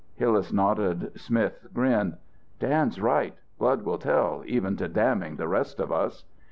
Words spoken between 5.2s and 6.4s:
the rest of us."